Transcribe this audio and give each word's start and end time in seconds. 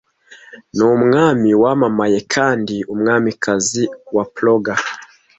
Ni 0.75 0.83
umwami 0.95 1.49
wamamaye 1.63 2.19
kandi 2.33 2.75
ni 2.79 2.83
umwamikazi 2.93 3.83
wa 4.15 4.23
prom. 4.35 4.63